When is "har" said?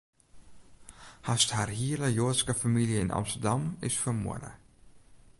1.57-1.73